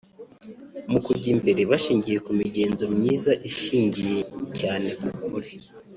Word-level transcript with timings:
mu 0.91 0.99
kujya 1.05 1.27
imbere 1.35 1.61
bashingiye 1.71 2.17
ku 2.25 2.31
migenzo 2.39 2.83
myiza 2.95 3.31
ishingiye 3.49 4.19
cyane 4.59 4.89
ku 4.99 5.07
kuri 5.19 5.51